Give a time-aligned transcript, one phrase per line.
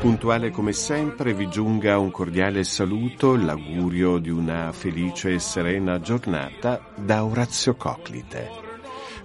[0.00, 6.80] Puntuale come sempre vi giunga un cordiale saluto, l'augurio di una felice e serena giornata
[6.96, 8.48] da Orazio Coclite.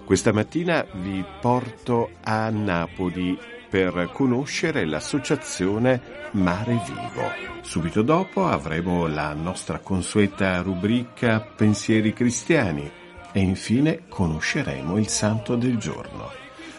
[0.04, 3.38] Questa mattina vi porto a Napoli
[3.70, 7.30] per conoscere l'associazione Mare Vivo.
[7.62, 12.88] Subito dopo avremo la nostra consueta rubrica Pensieri cristiani
[13.32, 16.30] e infine conosceremo il santo del giorno.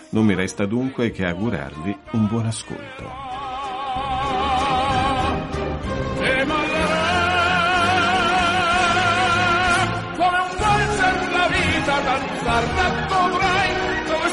[0.09, 3.36] Non mi resta dunque che augurarvi un buon ascolto.
[12.61, 13.87] La dovrai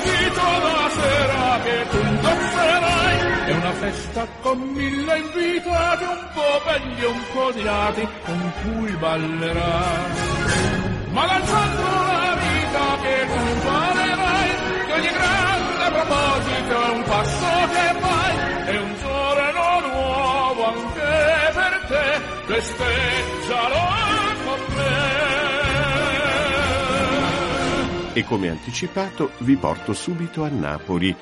[0.04, 7.04] vestito da sera che tu indosserai è una festa con mille invitati un po' belli
[7.04, 10.12] un po' odiati con cui ballerai.
[11.10, 14.50] Ma lanciando la vita che tu farerai
[14.86, 21.84] che ogni grande proposito è un passo che fai è un giorno nuovo anche per
[21.88, 24.13] te festeggialo
[28.16, 31.12] E come anticipato vi porto subito a Napoli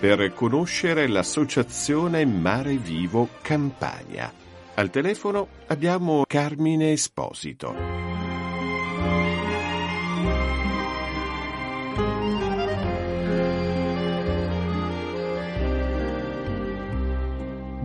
[0.00, 4.32] per conoscere l'associazione Mare Vivo Campania.
[4.76, 8.07] Al telefono abbiamo Carmine Esposito.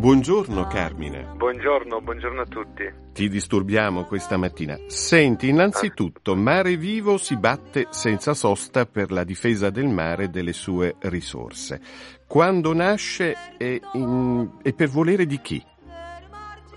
[0.04, 2.94] Buongiorno Carmine, Buongiorno, buongiorno a tutti.
[3.14, 4.76] ti disturbiamo questa mattina.
[4.88, 10.52] Senti, innanzitutto, Mare Vivo si batte senza sosta per la difesa del mare e delle
[10.52, 11.80] sue risorse.
[12.28, 15.66] Quando nasce e, in- e per volere di chi?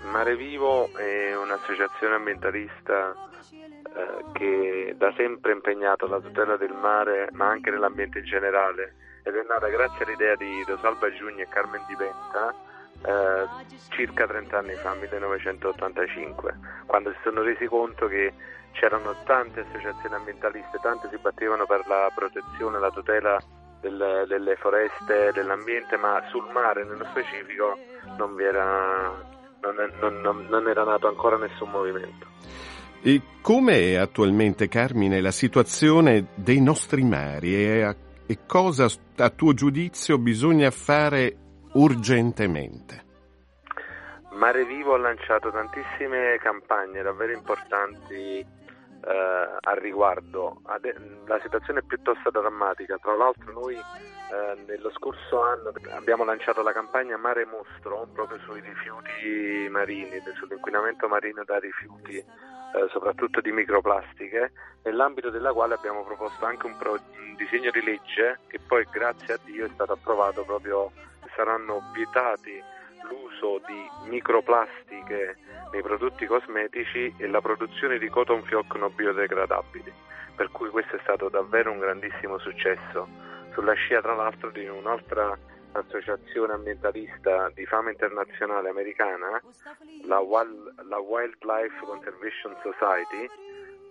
[0.09, 7.27] Mare Vivo è un'associazione ambientalista eh, che da sempre è impegnata alla tutela del mare,
[7.33, 11.81] ma anche nell'ambiente in generale, ed è nata grazie all'idea di Rosalba Giugni e Carmen
[11.89, 12.55] Di Penta
[13.05, 13.45] eh,
[13.89, 18.33] circa 30 anni fa, 1985, quando si sono resi conto che
[18.73, 23.39] c'erano tante associazioni ambientaliste, tante si battevano per la protezione la tutela
[23.81, 27.77] del- delle foreste, dell'ambiente, ma sul mare nello specifico
[28.17, 29.13] non, era,
[29.61, 29.91] non, è-
[30.21, 32.25] non- non- era nato ancora nessun movimento.
[33.01, 38.87] E com'è attualmente, Carmine, la situazione dei nostri mari e, a- e cosa,
[39.17, 41.35] a tuo giudizio, bisogna fare
[41.73, 43.05] urgentemente?
[44.31, 50.61] Mare Vivo ha lanciato tantissime campagne davvero importanti eh, al riguardo.
[50.65, 50.95] Ade-
[51.25, 52.97] la situazione è piuttosto drammatica.
[52.97, 58.61] Tra l'altro noi eh, nello scorso anno abbiamo lanciato la campagna Mare Mostro proprio sui
[58.61, 62.23] rifiuti marini, sull'inquinamento marino da rifiuti,
[62.75, 64.51] eh, soprattutto di microplastiche,
[64.83, 69.35] nell'ambito della quale abbiamo proposto anche un, pro- un disegno di legge che poi grazie
[69.35, 70.91] a Dio è stato approvato proprio,
[71.35, 72.61] saranno vietati
[73.09, 75.37] l'uso di microplastiche
[75.71, 79.93] nei prodotti cosmetici e la produzione di cotton fioc non biodegradabili,
[80.35, 83.07] per cui questo è stato davvero un grandissimo successo,
[83.53, 85.37] sulla scia tra l'altro di un'altra
[85.73, 89.41] associazione ambientalista di fama internazionale americana,
[90.05, 93.29] la, Wildlife Conservation Society,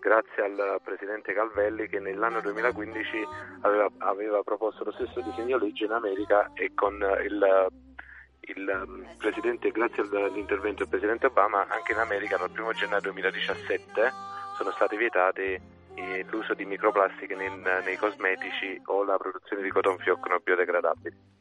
[0.00, 3.26] grazie al presidente Calvelli che nell'anno 2015
[3.62, 6.94] aveva, aveva proposto lo stesso disegno legge in America e con
[7.25, 7.69] il
[8.48, 14.12] il um, presidente, grazie all'intervento del presidente Obama, anche in America dal 1 gennaio 2017
[14.56, 15.61] sono state vietate
[15.94, 17.50] eh, l'uso di microplastiche nei,
[17.84, 21.36] nei cosmetici o la produzione di cotton fioc non biodegradabili.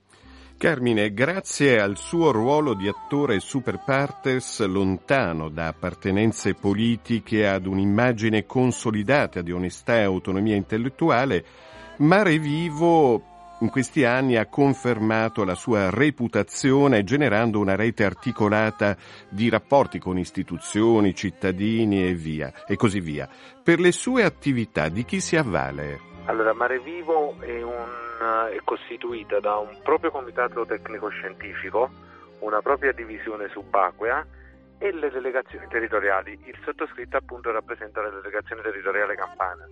[0.57, 8.45] Carmine, grazie al suo ruolo di attore super partes lontano da appartenenze politiche ad un'immagine
[8.45, 11.45] consolidata di onestà e autonomia intellettuale,
[11.97, 18.97] Mare Vivo in questi anni ha confermato la sua reputazione generando una rete articolata
[19.29, 23.29] di rapporti con istituzioni, cittadini e via, e così via.
[23.61, 26.14] Per le sue attività di chi si avvale?
[26.27, 27.85] Allora, Mare Vivo è, un,
[28.49, 31.89] è costituita da un proprio comitato tecnico-scientifico,
[32.39, 34.25] una propria divisione subacquea
[34.79, 36.37] e le delegazioni territoriali.
[36.45, 39.67] Il sottoscritto appunto rappresenta la delegazione territoriale campana.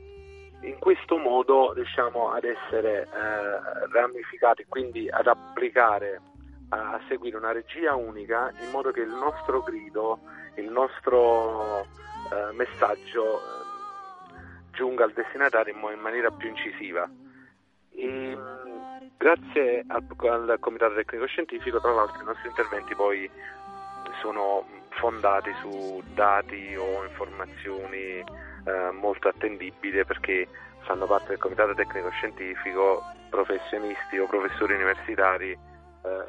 [0.61, 6.21] in questo modo riusciamo ad essere eh, ramificati, quindi ad applicare,
[6.69, 10.19] a seguire una regia unica in modo che il nostro grido,
[10.55, 13.62] il nostro eh, messaggio eh,
[14.73, 17.09] giunga al destinatario in, maniera più incisiva.
[17.95, 18.37] E,
[19.17, 23.29] grazie al, al Comitato Tecnico Scientifico, tra l'altro, i nostri interventi poi
[24.21, 28.23] sono fondati su dati o informazioni
[28.65, 30.47] eh, molto attendibile perché
[30.85, 35.57] fanno parte del comitato tecnico scientifico professionisti o professori universitari eh,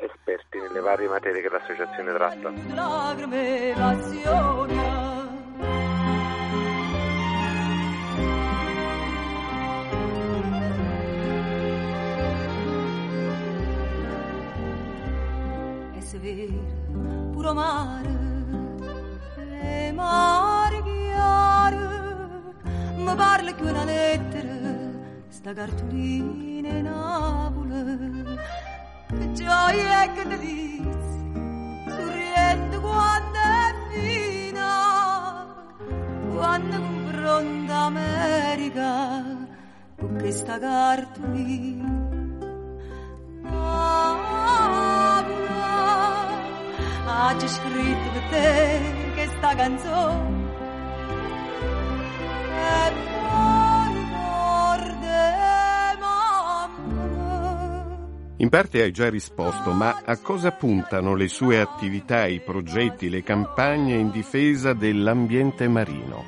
[0.00, 2.52] esperti nelle varie materie che l'associazione tratta.
[16.18, 18.08] Puro mare,
[19.36, 20.82] le mari
[22.96, 24.54] mi parla che una lettera,
[25.28, 28.38] sta cartolina in Napoli,
[29.08, 35.46] che gioia e che delizia, sorriente quando è fina,
[36.32, 39.22] quando confronta America
[39.96, 41.93] con questa cartolina.
[47.16, 50.42] Ha già scritto per te questa canzone,
[58.38, 63.22] In parte hai già risposto, ma a cosa puntano le sue attività, i progetti, le
[63.22, 66.24] campagne in difesa dell'ambiente marino?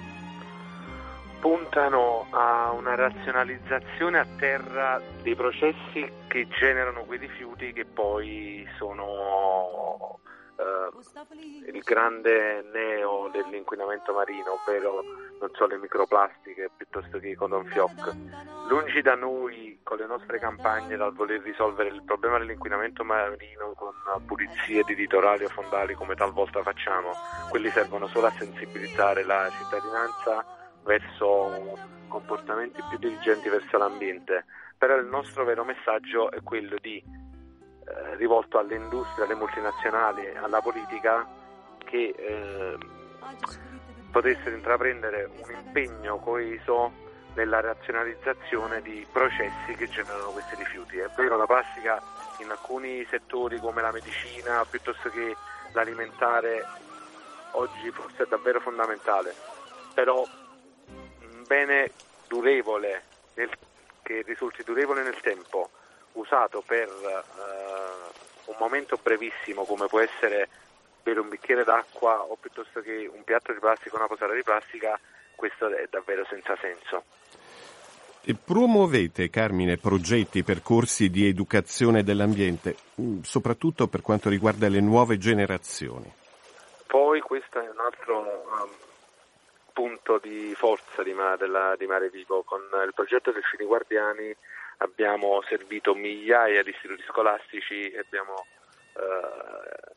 [1.40, 10.20] Puntano a una razionalizzazione a terra dei processi che generano quei rifiuti che poi sono
[10.56, 15.02] eh, il grande neo dell'inquinamento marino, ovvero
[15.38, 18.14] non so, le microplastiche piuttosto che i cotton fioc.
[18.68, 23.92] Lungi da noi, con le nostre campagne, dal voler risolvere il problema dell'inquinamento marino con
[24.24, 27.12] pulizie di litorali o fondali come talvolta facciamo,
[27.50, 30.44] quelli servono solo a sensibilizzare la cittadinanza
[30.84, 34.46] verso comportamenti più diligenti verso l'ambiente.
[34.78, 37.02] Però il nostro vero messaggio è quello di
[37.88, 41.26] eh, rivolto alle industrie, alle multinazionali, alla politica
[41.78, 42.78] che eh,
[44.10, 47.04] potessero intraprendere un impegno coeso
[47.34, 50.98] nella razionalizzazione di processi che generano questi rifiuti.
[50.98, 52.02] È vero, la plastica
[52.38, 55.36] in alcuni settori come la medicina piuttosto che
[55.72, 56.64] l'alimentare
[57.52, 59.34] oggi forse è davvero fondamentale,
[59.94, 60.24] però
[61.20, 61.90] un bene
[62.26, 63.02] durevole
[63.34, 63.50] nel,
[64.02, 65.70] che risulti durevole nel tempo
[66.12, 67.55] usato per uh,
[68.46, 70.48] un momento brevissimo come può essere
[71.02, 74.98] bere un bicchiere d'acqua o piuttosto che un piatto di plastica una posata di plastica,
[75.36, 77.04] questo è davvero senza senso.
[78.28, 85.16] E promuovete, Carmine, progetti, percorsi di educazione dell'ambiente, mm, soprattutto per quanto riguarda le nuove
[85.16, 86.12] generazioni?
[86.88, 88.70] Poi questo è un altro um,
[89.72, 92.42] punto di forza di, della, di Mare Vivo.
[92.42, 94.34] Con il progetto del Fini Guardiani
[94.78, 98.46] abbiamo servito migliaia di istituti scolastici e abbiamo
[98.94, 99.94] eh,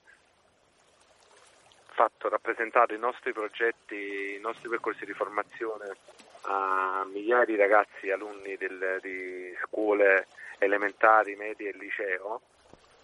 [1.86, 5.96] fatto, rappresentato i nostri progetti, i nostri percorsi di formazione
[6.44, 10.28] a migliaia di ragazzi, alunni del, di scuole
[10.60, 12.42] elementari, medie e liceo.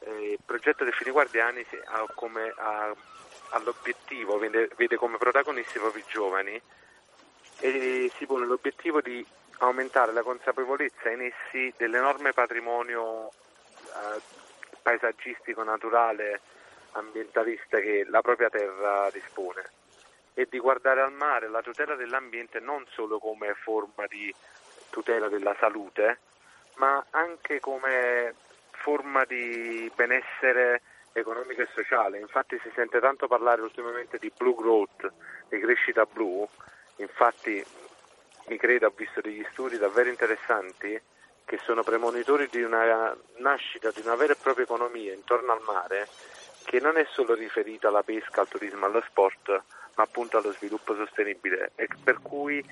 [0.08, 2.96] Il progetto dei Fini Guardiani ha come, ha,
[3.50, 6.62] ha l'obiettivo, vede, vede come protagonisti i giovani
[7.60, 9.26] e si pone l'obiettivo di
[9.60, 14.22] aumentare la consapevolezza in essi dell'enorme patrimonio eh,
[14.82, 16.42] paesaggistico, naturale,
[16.92, 19.64] ambientalista che la propria terra dispone
[20.34, 24.34] e di guardare al mare la tutela dell'ambiente non solo come forma di
[24.90, 26.20] tutela della salute,
[26.76, 28.36] ma anche come
[28.72, 30.82] forma di benessere
[31.14, 32.20] economico e sociale.
[32.20, 35.12] Infatti si sente tanto parlare ultimamente di blue growth,
[35.48, 36.48] di crescita blu,
[36.98, 37.66] infatti
[38.48, 41.00] mi credo, ho visto degli studi davvero interessanti
[41.46, 46.08] che sono premonitori di una nascita di una vera e propria economia intorno al mare
[46.64, 50.96] che non è solo riferita alla pesca, al turismo, allo sport, ma appunto allo sviluppo
[50.96, 52.64] sostenibile e per cui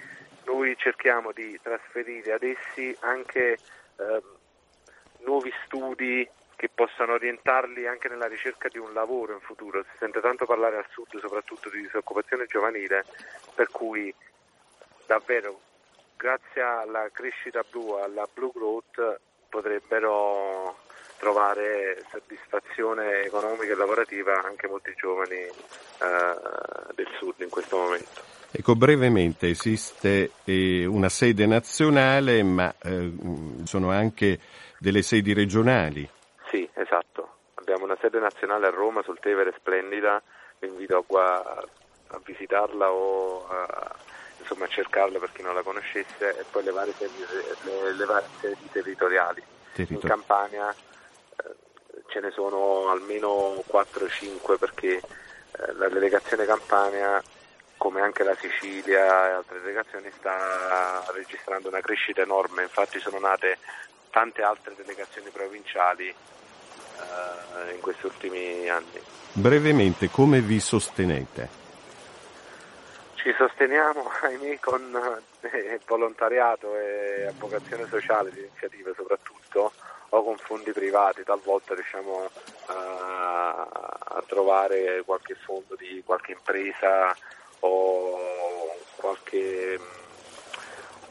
[0.45, 4.21] noi cerchiamo di trasferire ad essi anche eh,
[5.19, 9.83] nuovi studi che possano orientarli anche nella ricerca di un lavoro in futuro.
[9.83, 13.05] Si sente tanto parlare al sud soprattutto di disoccupazione giovanile,
[13.53, 14.13] per cui
[15.05, 15.59] davvero
[16.15, 19.19] grazie alla crescita blu, alla blue growth,
[19.49, 20.77] potrebbero
[21.17, 25.51] trovare soddisfazione economica e lavorativa anche molti giovani eh,
[26.95, 28.21] del sud in questo momento.
[28.51, 33.11] Ecco, brevemente esiste eh, una sede nazionale, ma eh,
[33.63, 34.39] sono anche
[34.77, 36.07] delle sedi regionali.
[36.49, 37.31] Sì, esatto.
[37.55, 40.21] Abbiamo una sede nazionale a Roma sul Tevere splendida,
[40.59, 41.65] vi invito a,
[42.07, 43.95] a visitarla o a,
[44.43, 47.25] insomma, cercarla per chi non la conoscesse e poi le varie sedi,
[47.63, 49.41] le, le varie sedi territoriali.
[49.73, 51.55] Territor- In Campania eh,
[52.07, 55.01] ce ne sono almeno 4-5 perché eh,
[55.73, 57.21] la delegazione Campania
[57.77, 63.57] come anche la Sicilia e altre delegazioni sta registrando una crescita enorme, infatti sono nate
[64.09, 69.01] tante altre delegazioni provinciali eh, in questi ultimi anni.
[69.33, 71.62] Brevemente, come vi sostenete?
[73.23, 79.71] Ci sosteniamo, ahimè, con eh, volontariato e avvocazione sociale di iniziative soprattutto
[80.09, 82.29] o con fondi privati, talvolta riusciamo
[82.65, 83.67] a,
[84.03, 87.15] a trovare qualche fondo di qualche impresa
[87.59, 88.19] o
[88.97, 89.79] qualche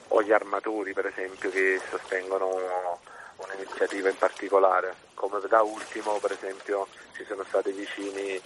[0.08, 3.00] o gli armatori per esempio che sostengono
[3.36, 4.96] un'iniziativa in particolare.
[5.14, 8.38] Come da ultimo per esempio ci sono stati vicini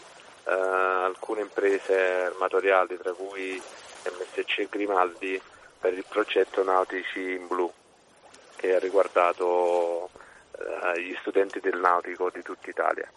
[0.46, 3.60] eh, alcune imprese armatoriali tra cui
[4.04, 5.40] MSC Grimaldi
[5.78, 7.70] per il progetto Nautici in Blu
[8.56, 10.10] che ha riguardato
[10.52, 13.08] eh, gli studenti del nautico di tutta Italia.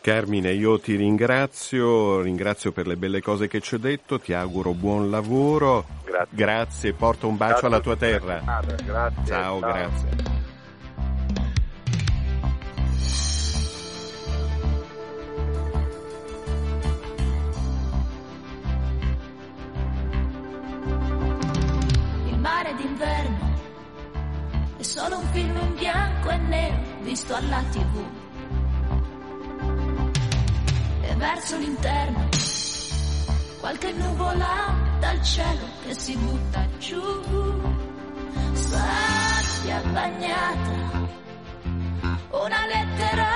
[0.00, 4.72] Carmine, io ti ringrazio, ringrazio per le belle cose che ci hai detto, ti auguro
[4.72, 5.84] buon lavoro.
[6.04, 6.36] Grazie.
[6.36, 8.42] Grazie, porta un bacio Grazie alla tua terra.
[8.44, 9.24] Grazie.
[9.24, 9.58] Ciao, ciao.
[9.60, 10.21] grazie.
[22.82, 23.60] D'inverno
[24.76, 28.20] è solo un film in bianco e nero visto alla tv
[31.22, 32.28] verso l'interno.
[33.60, 37.00] Qualche nuvola dal cielo che si butta giù.
[38.54, 41.08] Sabbia bagnata.
[42.30, 43.28] Una lettera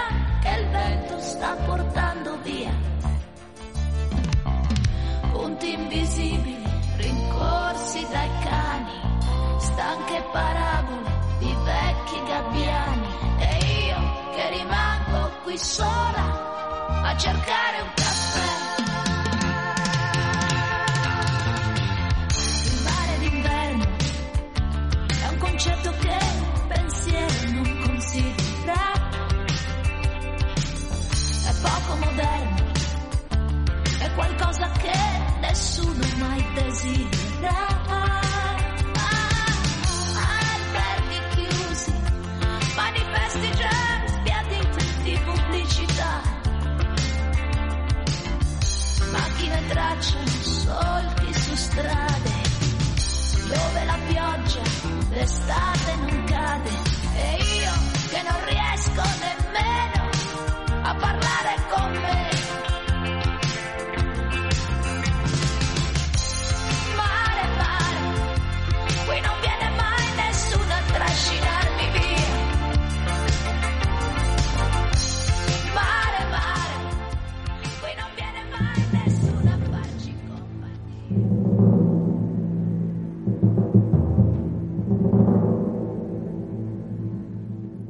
[0.42, 2.74] che il vento sta portando via.
[5.30, 6.64] Punti invisibili
[6.96, 9.05] rincorsi dai cani.
[9.76, 13.08] Stanche parabole di vecchi gabbiani.
[13.40, 13.98] E io
[14.34, 18.44] che rimango qui sola a cercare un caffè.
[22.64, 23.84] Il mare d'inverno
[25.20, 28.92] è un concetto che il pensiero non considera.
[31.44, 32.72] È poco moderno,
[33.98, 34.98] è qualcosa che
[35.40, 38.25] nessuno mai desidera.
[49.46, 50.65] quina traccia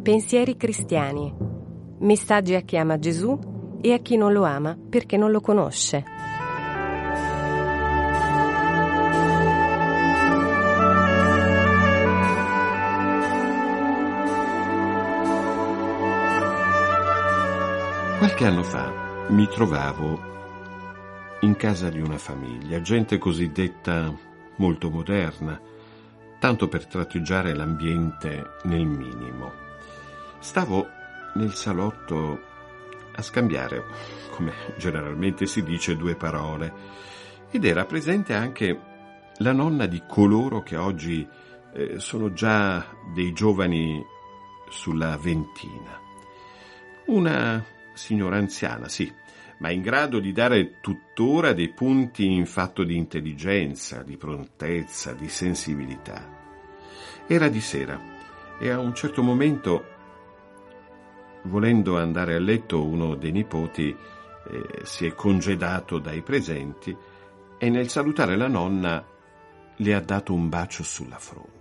[0.07, 1.35] Pensieri cristiani.
[1.99, 3.37] Messaggi a chi ama Gesù
[3.81, 6.05] e a chi non lo ama perché non lo conosce.
[18.19, 20.21] Qualche anno fa mi trovavo
[21.41, 24.17] in casa di una famiglia, gente cosiddetta
[24.59, 25.61] molto moderna,
[26.39, 29.66] tanto per tratteggiare l'ambiente nel minimo.
[30.47, 30.89] Stavo
[31.35, 32.41] nel salotto
[33.17, 33.83] a scambiare,
[34.31, 36.73] come generalmente si dice, due parole,
[37.51, 38.81] ed era presente anche
[39.39, 41.27] la nonna di coloro che oggi
[41.75, 44.01] eh, sono già dei giovani
[44.71, 46.01] sulla ventina.
[47.07, 47.63] Una
[47.95, 49.13] signora anziana, sì,
[49.59, 55.29] ma in grado di dare tuttora dei punti in fatto di intelligenza, di prontezza, di
[55.29, 56.25] sensibilità.
[57.27, 58.01] Era di sera
[58.61, 59.96] e a un certo momento,
[61.47, 63.89] volendo andare a letto, uno dei nipoti
[64.49, 66.97] eh, si è congedato dai presenti
[67.59, 69.05] e nel salutare la nonna
[69.77, 71.55] le ha dato un bacio sulla fronte.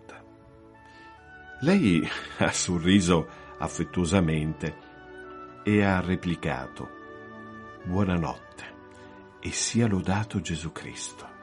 [1.62, 2.08] Lei
[2.40, 3.28] ha sorriso
[3.58, 4.84] affettuosamente
[5.64, 6.90] e ha replicato
[7.84, 8.74] Buonanotte
[9.40, 11.34] e sia lodato Gesù Cristo.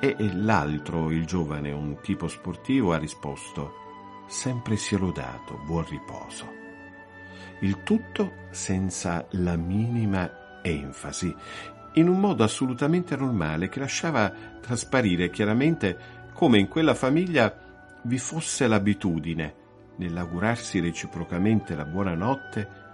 [0.00, 3.87] E l'altro, il giovane, un tipo sportivo, ha risposto
[4.28, 6.54] sempre sia lodato, buon riposo.
[7.60, 11.34] Il tutto senza la minima enfasi,
[11.94, 15.98] in un modo assolutamente normale che lasciava trasparire chiaramente
[16.34, 19.54] come in quella famiglia vi fosse l'abitudine,
[19.96, 22.86] nell'augurarsi reciprocamente la buonanotte,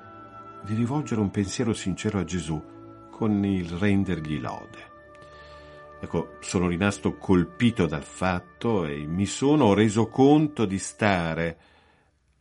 [0.62, 2.62] di rivolgere un pensiero sincero a Gesù
[3.11, 4.94] con il rendergli lode.
[6.04, 11.58] Ecco, sono rimasto colpito dal fatto e mi sono reso conto di stare,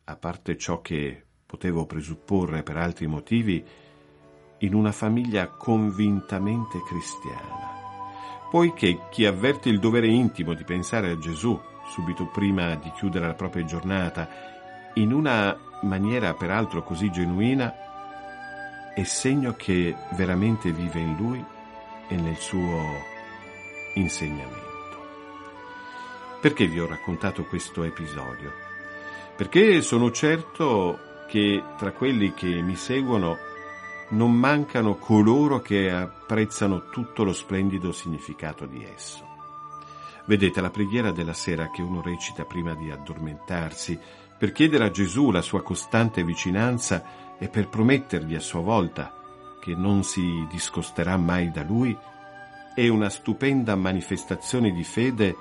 [0.03, 3.63] a parte ciò che potevo presupporre per altri motivi,
[4.57, 8.49] in una famiglia convintamente cristiana.
[8.51, 13.33] Poiché chi avverte il dovere intimo di pensare a Gesù subito prima di chiudere la
[13.33, 14.27] propria giornata,
[14.95, 17.73] in una maniera peraltro così genuina,
[18.93, 21.45] è segno che veramente vive in lui
[22.09, 23.11] e nel suo
[23.93, 24.71] insegnamento.
[26.41, 28.51] Perché vi ho raccontato questo episodio?
[29.35, 33.37] Perché sono certo che tra quelli che mi seguono
[34.09, 39.25] non mancano coloro che apprezzano tutto lo splendido significato di esso.
[40.25, 43.99] Vedete la preghiera della sera che uno recita prima di addormentarsi
[44.37, 49.13] per chiedere a Gesù la sua costante vicinanza e per promettergli a sua volta
[49.59, 51.97] che non si discosterà mai da lui,
[52.75, 55.35] è una stupenda manifestazione di fede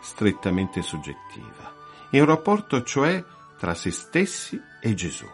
[0.00, 1.74] strettamente soggettiva.
[2.10, 3.22] Un rapporto cioè
[3.58, 5.26] tra se stessi e Gesù.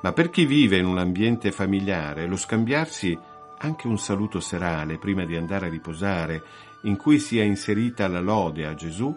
[0.00, 3.18] Ma per chi vive in un ambiente familiare, lo scambiarsi
[3.58, 6.42] anche un saluto serale prima di andare a riposare,
[6.82, 9.14] in cui sia inserita la lode a Gesù,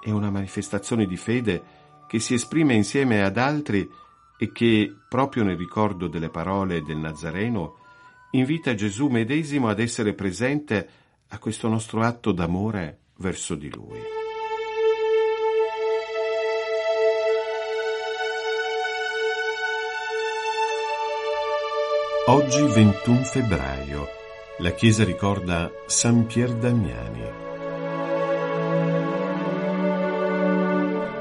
[0.00, 1.62] è una manifestazione di fede
[2.08, 3.88] che si esprime insieme ad altri
[4.36, 7.76] e che, proprio nel ricordo delle parole del Nazareno,
[8.32, 10.88] invita Gesù medesimo ad essere presente
[11.28, 13.98] a questo nostro atto d'amore verso di Lui.
[22.26, 24.08] Oggi 21 febbraio.
[24.58, 27.22] La Chiesa ricorda San Pier Damiani.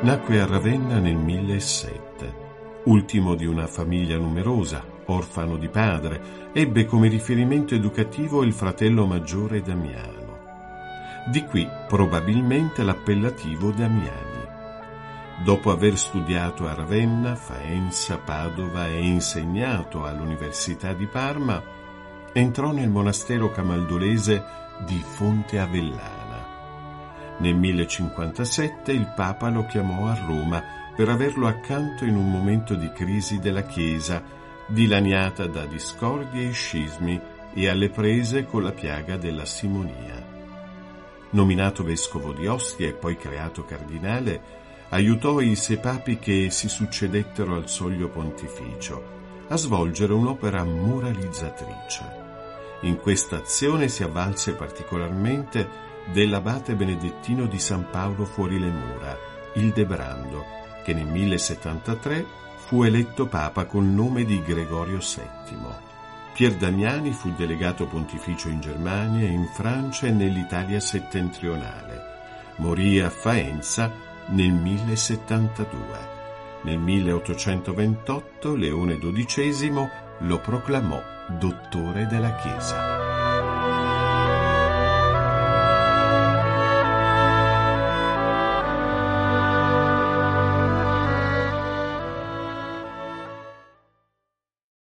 [0.02, 2.48] Nacque a Ravenna nel 1007.
[2.86, 9.62] Ultimo di una famiglia numerosa, orfano di padre, ebbe come riferimento educativo il fratello maggiore
[9.62, 10.38] Damiano.
[11.28, 14.48] Di qui probabilmente l'appellativo Damiani.
[15.44, 21.62] Dopo aver studiato a Ravenna, Faenza, Padova e insegnato all'Università di Parma,
[22.34, 24.44] entrò nel monastero camaldolese
[24.86, 26.18] di Fonte Avellana.
[27.40, 30.62] Nel 1057 il Papa lo chiamò a Roma
[30.96, 34.22] per averlo accanto in un momento di crisi della Chiesa,
[34.70, 37.20] dilaniata da discordie e scismi
[37.54, 40.24] e alle prese con la piaga della simonia.
[41.32, 44.58] Nominato vescovo di Ostia e poi creato cardinale,
[44.90, 52.18] aiutò i sei papi che si succedettero al soglio pontificio a svolgere un'opera moralizzatrice.
[52.82, 55.68] In questa azione si avvalse particolarmente
[56.14, 59.18] dell'abate benedettino di San Paolo fuori le mura,
[59.56, 60.46] il Debrando,
[60.84, 62.26] che nel 1073
[62.70, 65.58] fu eletto papa col nome di Gregorio VII.
[66.36, 72.54] Pier Damiani fu delegato pontificio in Germania, in Francia e nell'Italia settentrionale.
[72.58, 73.92] Morì a Faenza
[74.28, 75.98] nel 1072.
[76.62, 81.02] Nel 1828 Leone XII lo proclamò
[81.40, 82.99] dottore della Chiesa.